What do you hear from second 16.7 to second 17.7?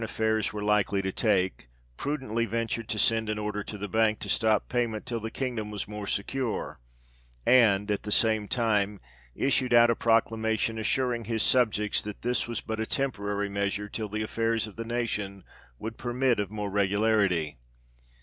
regularity.